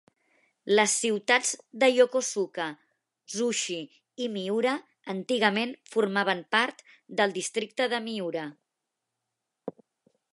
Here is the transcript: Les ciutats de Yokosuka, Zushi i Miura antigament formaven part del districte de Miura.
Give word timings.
Les 0.77 0.93
ciutats 0.99 1.49
de 1.83 1.89
Yokosuka, 1.97 2.65
Zushi 3.33 3.77
i 4.25 4.29
Miura 4.37 4.73
antigament 5.15 5.75
formaven 5.97 6.41
part 6.57 6.83
del 7.21 7.37
districte 7.37 7.89
de 7.93 8.01
Miura. 8.07 8.49